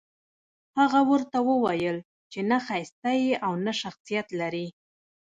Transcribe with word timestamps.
هغه 0.77 0.99
ورته 1.11 1.37
وويل 1.49 1.97
چې 2.31 2.39
نه 2.49 2.57
ښايسته 2.65 3.11
يې 3.23 3.33
او 3.45 3.53
نه 3.65 3.71
شخصيت 3.81 4.27
لرې. 4.39 4.67